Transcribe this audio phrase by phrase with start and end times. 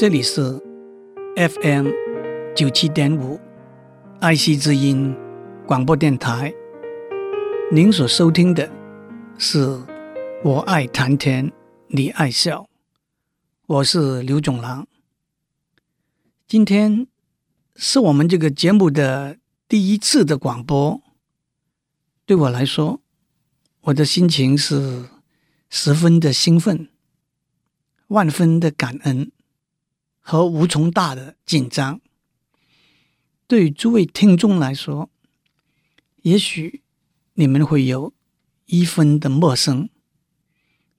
[0.00, 0.58] 这里是
[1.36, 1.90] FM
[2.56, 3.38] 九七点五
[4.18, 5.14] 爱惜之音
[5.66, 6.50] 广播电台。
[7.70, 8.66] 您所收听的
[9.36, 9.78] 是
[10.42, 11.52] 我爱谈天，
[11.88, 12.66] 你爱笑，
[13.66, 14.88] 我是刘总郎。
[16.48, 17.06] 今天
[17.76, 19.36] 是我们这个节目的
[19.68, 21.02] 第一次的广播，
[22.24, 23.02] 对我来说，
[23.82, 25.10] 我的心情是
[25.68, 26.88] 十分的兴奋，
[28.06, 29.30] 万分的感恩。
[30.20, 32.00] 和无从大的紧张，
[33.46, 35.10] 对于诸位听众来说，
[36.22, 36.82] 也许
[37.34, 38.12] 你们会有
[38.66, 39.88] 一分的陌生。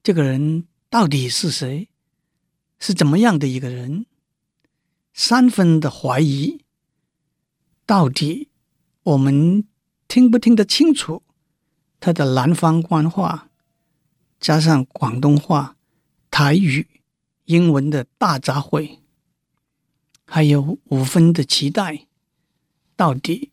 [0.03, 1.87] 这个人到底是谁？
[2.79, 4.07] 是怎么样的一个人？
[5.13, 6.65] 三分的怀疑，
[7.85, 8.49] 到底
[9.03, 9.67] 我们
[10.07, 11.21] 听不听得清楚
[11.99, 13.49] 他的南方官话，
[14.39, 15.77] 加上广东话、
[16.31, 16.87] 台语、
[17.45, 19.00] 英文的大杂烩？
[20.33, 22.07] 还有五分的期待，
[22.95, 23.51] 到底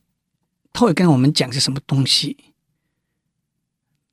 [0.72, 2.36] 他会跟我们讲些什么东西？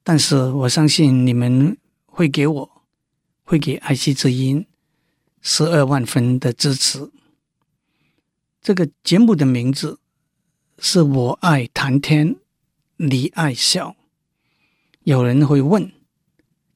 [0.03, 2.81] 但是我相信你们会给我，
[3.43, 4.65] 会给爱惜之音
[5.43, 7.11] 十二万分的支持。
[8.63, 9.99] 这个节目的名字
[10.79, 12.37] 是我爱谈天，
[12.95, 13.95] 你爱笑。
[15.03, 15.91] 有人会问，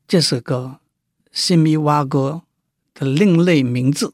[0.08, 0.82] 这首歌
[1.32, 2.44] 是咪哇歌
[2.94, 4.14] 的另类名字？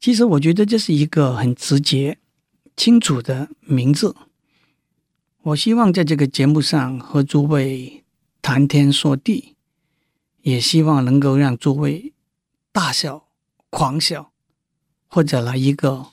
[0.00, 2.18] 其实我觉得这是一个很直接、
[2.74, 4.16] 清楚的名字。
[5.42, 8.02] 我希望在这个节目上和诸位
[8.40, 9.56] 谈天说地，
[10.40, 12.14] 也希望能够让诸位
[12.72, 13.28] 大笑、
[13.68, 14.32] 狂笑，
[15.06, 16.06] 或者来一个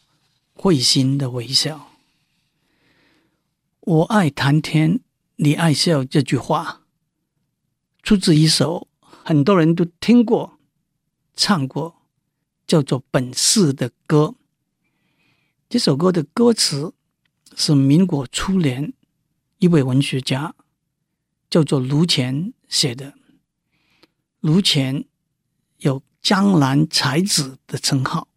[0.53, 1.93] 会心的微笑。
[3.79, 4.99] 我爱谈天，
[5.37, 6.03] 你爱笑。
[6.03, 6.81] 这句话
[8.03, 10.59] 出自一首很多人都听过、
[11.37, 11.96] 唱过。
[12.67, 14.35] 叫做《本事》的歌，
[15.69, 16.93] 这首歌的歌词
[17.55, 18.93] 是民国初年
[19.59, 20.53] 一位文学家
[21.49, 23.13] 叫做卢前写的。
[24.41, 25.05] 卢前
[25.77, 28.27] 有“江南才子”的称号。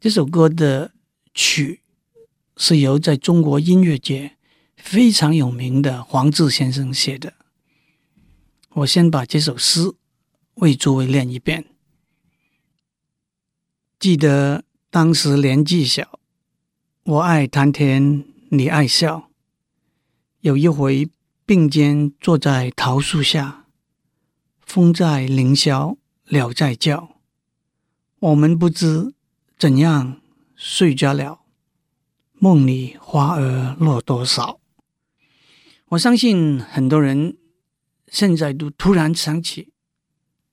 [0.00, 0.92] 这首歌的
[1.34, 1.82] 曲
[2.56, 4.38] 是由在中国音乐界
[4.76, 7.34] 非常有名的黄自先生写的。
[8.70, 9.92] 我先把这首诗
[10.54, 11.73] 为诸位念一遍。
[14.04, 16.20] 记得当时年纪小，
[17.04, 19.30] 我爱谈天，你爱笑。
[20.40, 21.08] 有一回
[21.46, 23.64] 并肩坐在桃树下，
[24.60, 25.96] 风在凌霄，
[26.28, 27.16] 鸟在叫，
[28.18, 29.14] 我们不知
[29.58, 30.20] 怎样
[30.54, 31.40] 睡着了。
[32.34, 34.60] 梦里花儿落多少？
[35.86, 37.38] 我相信很多人
[38.08, 39.72] 现在都突然想起，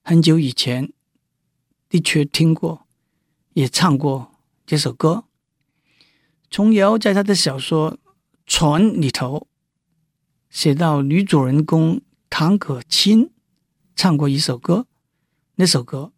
[0.02, 0.94] 很久以前
[1.90, 2.88] 的确听过。
[3.54, 4.34] 也唱过
[4.66, 5.26] 这首歌。
[6.50, 7.94] 琼瑶在他的小说
[8.46, 9.48] 《船》里头
[10.50, 13.32] 写到，女主人公唐可卿
[13.96, 14.86] 唱过一首歌，
[15.56, 16.12] 那首歌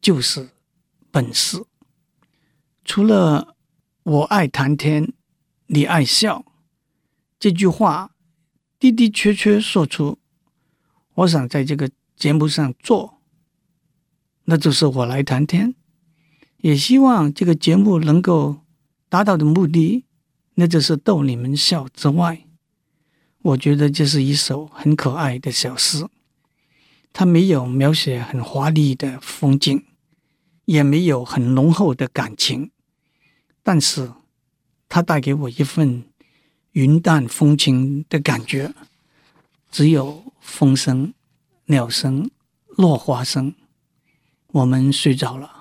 [0.00, 0.46] 就是
[1.10, 1.58] 《本事》。
[2.84, 3.56] 除了
[4.02, 5.12] “我爱谈天，
[5.66, 6.44] 你爱笑”
[7.38, 8.12] 这句话
[8.78, 10.18] 的的确确说出，
[11.14, 13.20] 我想在这个节目上做，
[14.44, 15.74] 那就是我来谈天。
[16.62, 18.56] 也希望这个节目能够
[19.08, 20.04] 达到的目的，
[20.54, 22.46] 那就是逗你们笑之外，
[23.42, 26.06] 我觉得这是一首很可爱的小诗。
[27.12, 29.84] 它没有描写很华丽的风景，
[30.66, 32.70] 也没有很浓厚的感情，
[33.62, 34.12] 但是
[34.88, 36.04] 它带给我一份
[36.72, 38.72] 云淡风轻的感觉。
[39.70, 41.14] 只有风声、
[41.66, 42.30] 鸟声、
[42.76, 43.54] 落花声，
[44.48, 45.59] 我们睡着了。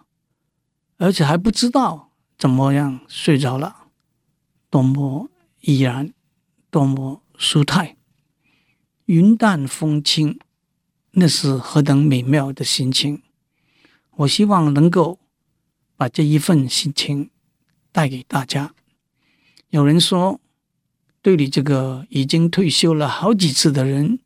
[1.00, 3.88] 而且还不知道怎么样睡着了，
[4.70, 6.14] 多么怡然，
[6.70, 7.96] 多么舒泰，
[9.06, 10.38] 云淡风轻，
[11.12, 13.24] 那是何等美妙的心情！
[14.18, 15.20] 我希望能够
[15.96, 17.30] 把这一份心情
[17.94, 18.76] 带给大家。
[19.70, 20.42] 有人说，
[21.22, 24.20] 对你这个已经退休了好几次的人，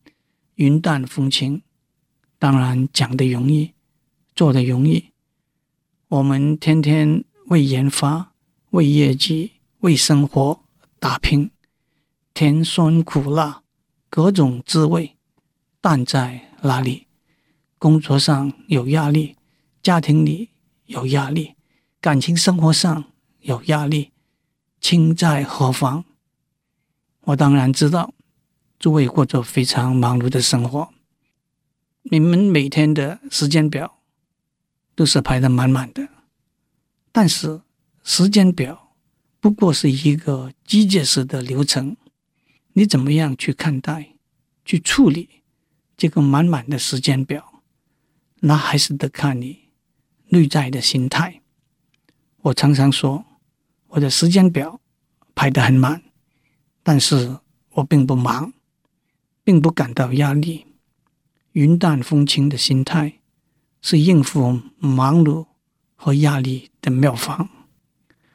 [0.56, 1.62] 云淡风轻，
[2.40, 3.74] 当然讲的容易，
[4.36, 5.13] 做的容易。
[6.14, 8.34] 我们天天为研发、
[8.70, 10.60] 为业绩、为生活
[11.00, 11.50] 打拼，
[12.36, 13.64] 甜酸苦辣
[14.12, 15.18] 各种滋味，
[15.82, 17.08] 淡在哪里？
[17.80, 19.38] 工作上有压力，
[19.82, 20.52] 家庭里
[20.86, 21.56] 有压力，
[22.00, 23.06] 感情生活上
[23.40, 24.12] 有压力，
[24.80, 26.06] 轻在何方？
[27.22, 28.14] 我当然知道，
[28.78, 30.94] 诸位过着非常忙碌的生活，
[32.04, 34.03] 你们每天的时间表
[34.96, 36.08] 都是排得满满的。
[37.12, 37.62] 但是
[38.04, 38.96] 时间表
[39.40, 41.96] 不过是一个机械式的流程，
[42.74, 44.16] 你怎么样去看待、
[44.66, 45.44] 去处理
[45.96, 47.62] 这个满满的时间表，
[48.40, 49.70] 那还是得看你
[50.30, 51.42] 内在的心态。
[52.42, 53.26] 我常常说，
[53.90, 54.82] 我的时间表
[55.36, 56.02] 排得很满，
[56.82, 57.38] 但是
[57.72, 58.54] 我并不忙，
[59.44, 60.66] 并不感到压力，
[61.52, 63.20] 云淡风轻的心态
[63.84, 65.46] 是应付忙碌
[65.94, 67.50] 和压力的妙方。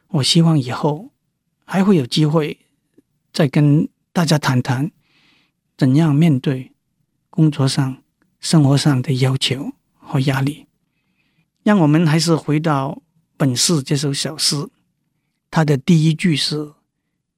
[0.08, 1.10] 我希望以后
[1.64, 2.66] 还会有机会
[3.32, 4.92] 再跟大家谈谈
[5.76, 6.72] 怎样面对
[7.30, 8.02] 工作上、
[8.38, 10.66] 生活上的要求和压力。
[11.62, 13.02] 让我们还是回到
[13.36, 14.68] 本事这首小诗，
[15.50, 16.74] 它的第一句是：“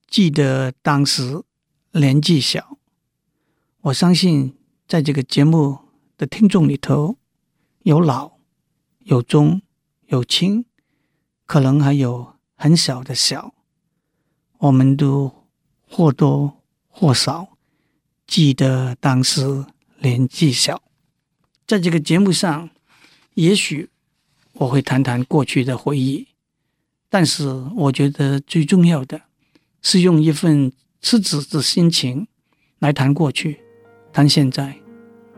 [0.08, 1.42] 记得当时
[1.92, 2.76] 年纪小。”
[3.82, 5.78] 我相信在这个节目
[6.16, 7.16] 的听众里头，
[7.82, 8.32] 有老、
[9.00, 9.62] 有中、
[10.06, 10.64] 有轻，
[11.46, 12.40] 可能还有。
[12.62, 13.54] 很小的小，
[14.58, 15.46] 我们都
[15.88, 17.56] 或多或少
[18.26, 19.64] 记得当时
[20.00, 20.82] 年纪小。
[21.66, 22.68] 在这个节目上，
[23.32, 23.88] 也许
[24.52, 26.28] 我会谈谈过去的回忆，
[27.08, 29.22] 但是我觉得最重要的
[29.80, 32.28] 是用一份赤子的心情
[32.80, 33.58] 来谈过去、
[34.12, 34.76] 谈现在、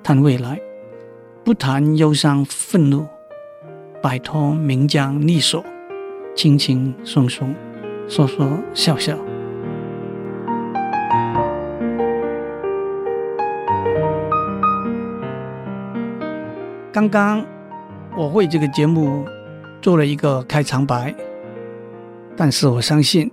[0.02, 0.60] 谈未来，
[1.44, 3.04] 不谈忧伤愤怒，
[4.00, 5.64] 摆脱名将利锁。
[6.36, 7.52] 轻轻松松，
[8.08, 9.18] 说说笑笑。
[16.92, 17.44] 刚刚
[18.16, 19.26] 我为这个节目
[19.82, 21.12] 做了一个开场白，
[22.36, 23.28] 但是我相信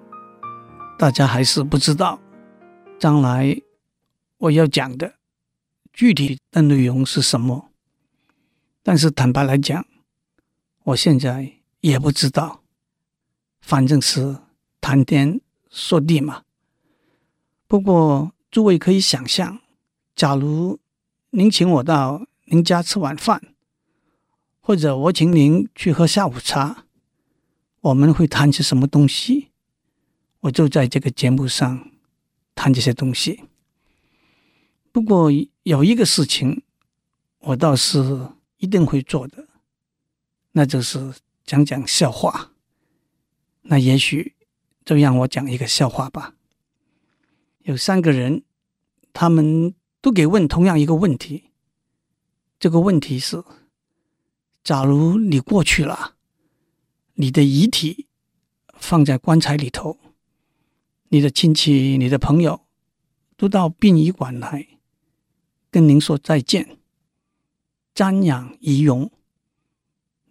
[0.97, 2.19] 大家还是不知道
[2.97, 3.55] 将来
[4.39, 5.13] 我要讲的
[5.93, 7.68] 具体的内容是什么。
[8.91, 9.85] 但是坦白来讲，
[10.85, 12.63] 我现在也不知道。
[13.61, 14.39] 反正是
[14.81, 16.43] 谈天说地嘛。
[17.67, 19.61] 不过诸位可以想象，
[20.15, 20.79] 假如
[21.29, 23.53] 您请我到您家吃晚饭，
[24.59, 26.85] 或者我请您去喝下午茶，
[27.81, 29.49] 我们会谈些什么东西？
[30.39, 31.91] 我就在这个节目上
[32.55, 33.43] 谈这些东西。
[34.91, 35.29] 不过
[35.61, 36.63] 有一个事情，
[37.41, 39.47] 我倒是一定会做的，
[40.53, 42.53] 那就是讲讲笑话。
[43.63, 44.35] 那也许
[44.85, 46.35] 就让我讲一个笑话吧。
[47.59, 48.43] 有三个人，
[49.13, 51.51] 他们都给问同样一个问题。
[52.57, 53.43] 这个问题是：
[54.63, 56.15] 假如你过去了，
[57.13, 58.07] 你的遗体
[58.77, 59.99] 放在棺材里头，
[61.09, 62.61] 你的亲戚、你的朋友
[63.37, 64.67] 都到殡仪馆来
[65.69, 66.78] 跟您说再见、
[67.99, 69.11] 瞻仰遗容，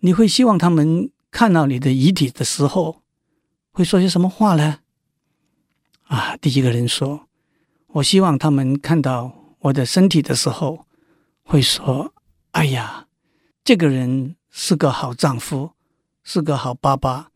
[0.01, 3.03] 你会希望他们看到你的遗体的时候，
[3.73, 4.79] 会说些什么话呢？
[6.05, 7.29] 啊，第一个人说
[8.01, 10.87] ：“我希望他们看到我的身体的时候，
[11.43, 12.15] 会说
[12.53, 13.07] ：‘哎呀，
[13.63, 15.73] 这个人是个好丈夫，
[16.25, 17.31] 是个好爸爸，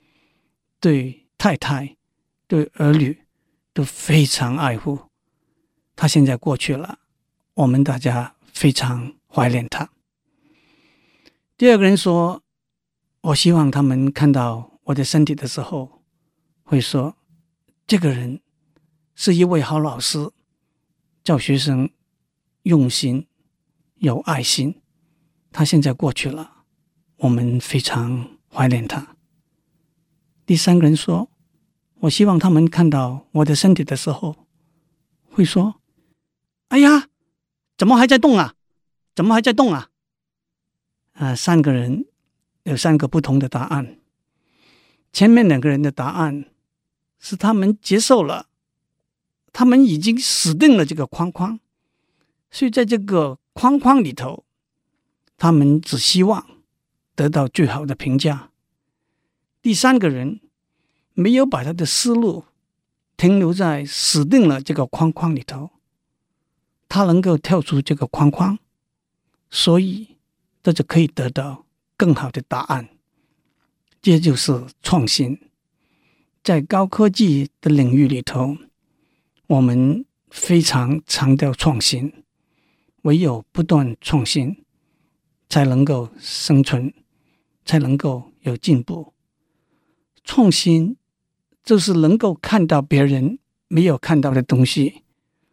[0.81, 1.99] 对太太、
[2.47, 3.27] 对儿女
[3.75, 4.99] 都非常爱护。
[5.95, 7.01] 他现在过去了，
[7.53, 9.91] 我们大家非常怀念他。’
[11.63, 12.43] 第二个人说
[13.23, 16.03] ：‘我希望他们看到我的身体的时候。’
[16.67, 17.15] 会说，
[17.87, 18.43] 这个人
[19.15, 20.33] 是一位好老师，
[21.23, 21.91] 教学生
[22.65, 23.29] 用心
[23.95, 24.83] 有爱心。
[25.53, 26.65] 他现在过去了，
[27.19, 29.15] 我们非常怀念他。
[30.45, 31.31] 第三个人说
[32.03, 34.49] ：“我希望他们看到我的身体的时候，
[35.31, 35.77] 会说
[36.71, 37.07] ：‘哎呀，
[37.79, 38.57] 怎么还在动啊？
[39.15, 39.91] 怎么还在动啊？’
[41.13, 42.07] 啊，三个人
[42.63, 43.99] 有三个不同的答案。
[45.13, 46.45] 前面两个人的答案。”
[47.25, 48.49] 是他们接受了，
[49.53, 51.61] 他们已经死定了这个框框，
[52.51, 54.45] 所以在这个框框里头，
[55.39, 56.45] 他们只希望
[57.15, 58.51] 得到最好的评价。
[59.63, 60.41] 第三个人
[61.15, 62.45] 没有把他的思路
[63.17, 65.71] 停留在死定了这个框框里头，
[66.89, 68.59] 他能够跳出这个框框，
[69.49, 70.12] 所以
[70.63, 71.67] 这就可以得到
[71.97, 72.89] 更好的答案。
[74.01, 75.39] 这就是创新。
[76.43, 78.57] 在高科技的领域里头，
[79.47, 82.13] 我们非常强调创新，
[83.03, 84.65] 唯有不断创新，
[85.49, 86.93] 才能够生存，
[87.65, 89.13] 才能够有进步。
[90.25, 90.97] 创新
[91.63, 93.39] 就是能够看到别人
[93.69, 95.03] 没有看到的东西，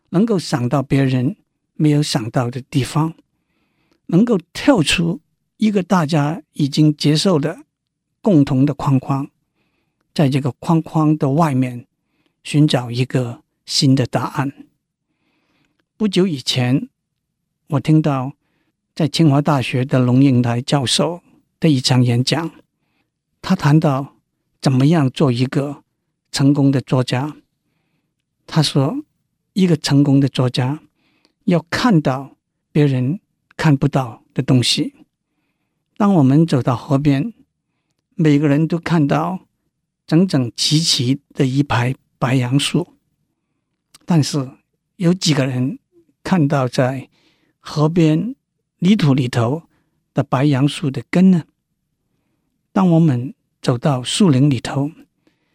[0.10, 1.36] 能够想到别人
[1.76, 3.14] 没有想到的地方，
[4.12, 5.22] 能够跳出
[5.58, 7.64] 一个大家已经接受的
[8.22, 9.30] 共同的框框，
[10.14, 11.86] 在这个框框的外面
[12.44, 14.68] 寻找一个新的答案。
[15.96, 16.90] 不久以前，
[17.68, 18.34] 我听到
[18.96, 21.22] 在清华大学的龙应台教授
[21.60, 22.52] 的一场演讲，
[23.42, 24.16] 他谈到
[24.60, 25.84] 怎么样做一个
[26.32, 27.36] 成功的作家。
[28.48, 29.04] 他说，
[29.54, 30.80] 一个成功的作家
[31.46, 32.38] 要看到
[32.72, 33.20] 别人
[33.60, 34.96] 看不到的东西。
[35.98, 37.34] 当我们走到河边，
[38.16, 39.48] 每个人都看到
[40.08, 42.96] 整整齐齐的一排白杨树，
[44.06, 44.50] 但是
[44.96, 45.78] 有几个人
[46.24, 47.10] 看到在
[47.60, 48.34] 河边
[48.78, 49.64] 泥土里头
[50.14, 51.44] 的白杨树的根呢？
[52.72, 54.92] 当我们走到树林里头，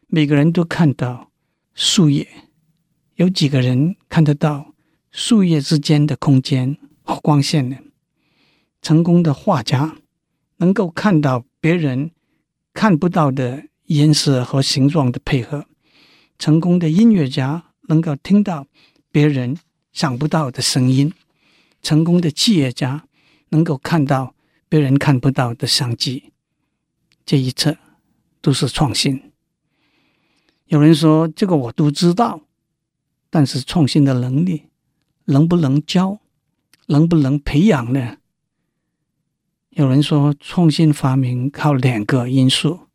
[0.08, 1.30] 每个人都看到
[1.72, 2.28] 树叶。
[3.14, 4.74] 有几个人看得到
[5.10, 7.78] 树叶之间的空间和光线呢？
[8.84, 9.96] 成功的画家
[10.58, 12.10] 能够看到别人
[12.74, 15.62] 看不到的颜色和形状的配合；
[16.38, 18.66] 成功的音乐家能够听到
[19.10, 19.56] 别人
[19.90, 21.08] 想不到的声音；
[21.80, 23.06] 成功的企业家
[23.48, 24.34] 能够看到
[24.68, 26.32] 别人看不到的商机。
[27.24, 27.78] 这一切
[28.42, 29.32] 都是创新。
[30.66, 32.42] 有人说：“这个我都知道。”
[33.30, 34.64] 但是创新的能力
[35.24, 36.20] 能不能教，
[36.88, 38.18] 能不能培养呢？
[39.76, 42.86] 有人说，创新发明靠两个因素，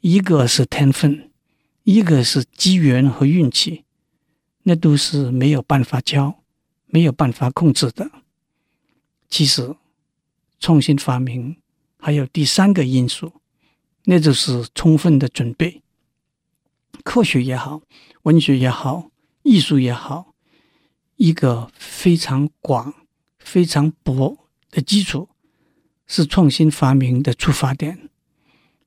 [0.00, 1.30] 一个是天分，
[1.82, 3.84] 一个是机缘和运气，
[4.62, 6.42] 那都是没有办法教、
[6.86, 8.10] 没有办法控制的。
[9.28, 9.76] 其实，
[10.58, 11.56] 创新发明
[11.98, 13.30] 还有第三个因素，
[14.04, 15.82] 那就是充分的准备。
[17.02, 17.82] 科学也好，
[18.22, 19.10] 文学也好。
[19.42, 20.32] 艺术也好，
[21.16, 22.94] 一个非常广、
[23.38, 25.28] 非常博的基础
[26.06, 28.10] 是创新发明的出发点。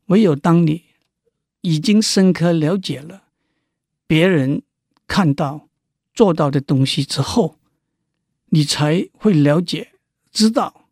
[0.08, 0.86] 唯有当你
[1.62, 3.24] 已经深刻了解了
[4.06, 4.62] 别人
[5.08, 5.68] 看到、
[6.14, 7.60] 做到的东西之后，
[8.50, 9.92] 你才会了解、
[10.32, 10.86] 知道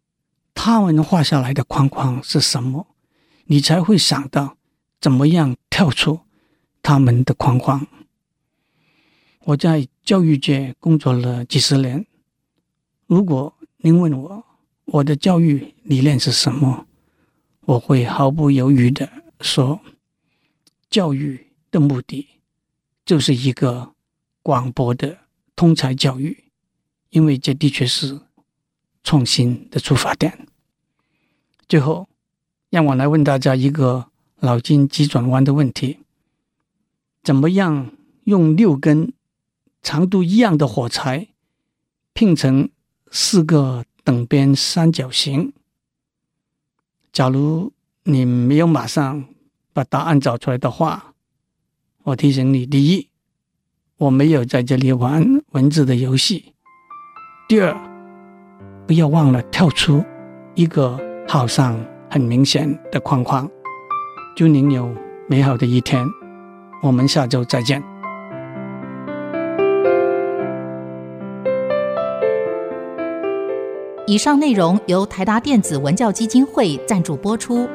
[0.54, 2.88] 他们画下来的框框是什么，
[3.46, 4.58] 你才会想到
[5.00, 6.22] 怎么样跳出
[6.82, 7.88] 他们的框框。
[9.46, 12.06] 我在教育界工作了几十年。
[13.08, 14.44] 如果您问我
[14.86, 16.86] 我的教育理念是什么，
[17.62, 19.10] 我会毫不犹豫地
[19.42, 19.82] 说：
[20.90, 22.28] 教育的目的
[23.04, 23.94] 就是一个
[24.42, 25.18] 广博的
[25.56, 26.46] 通才教育，
[27.10, 28.20] 因为这的确是
[29.04, 30.48] 创新的出发点。
[31.68, 32.08] 最后，
[32.70, 34.12] 让我来问大家一个
[34.42, 36.00] 脑筋急转弯的问题：
[37.24, 37.92] 怎么样
[38.26, 39.14] 用六根？
[39.82, 41.28] 长度一样的火柴
[42.14, 42.70] 拼成
[43.12, 45.52] 四个等边三角形。
[47.12, 49.26] 假如你没有马上
[49.74, 51.14] 把答案找出来的话，
[52.04, 53.10] 我提醒你：第一，
[53.98, 56.54] 我没有在这里玩文字的游戏；
[57.50, 57.76] 第二，
[58.86, 60.06] 不要忘了跳出
[60.54, 63.50] 一个好像很明显的框框。
[64.36, 64.96] 祝您有
[65.28, 66.06] 美好的一天，
[66.84, 67.95] 我们下周再见。
[74.08, 77.68] 以上内容由台达电子文教基金会赞助播出。